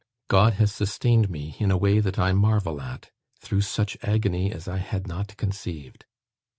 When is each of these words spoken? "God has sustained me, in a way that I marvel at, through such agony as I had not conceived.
"God 0.29 0.53
has 0.53 0.73
sustained 0.73 1.29
me, 1.29 1.55
in 1.59 1.69
a 1.69 1.77
way 1.77 1.99
that 1.99 2.17
I 2.17 2.33
marvel 2.33 2.81
at, 2.81 3.11
through 3.39 3.61
such 3.61 3.99
agony 4.01 4.51
as 4.51 4.67
I 4.67 4.77
had 4.77 5.05
not 5.07 5.37
conceived. 5.37 6.05